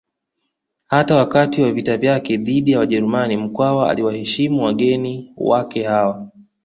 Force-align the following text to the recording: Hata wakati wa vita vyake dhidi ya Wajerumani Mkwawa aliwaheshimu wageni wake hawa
Hata 0.87 1.15
wakati 1.15 1.61
wa 1.61 1.71
vita 1.71 1.97
vyake 1.97 2.37
dhidi 2.37 2.71
ya 2.71 2.79
Wajerumani 2.79 3.37
Mkwawa 3.37 3.89
aliwaheshimu 3.89 4.63
wageni 4.63 5.33
wake 5.37 5.83
hawa 5.83 6.29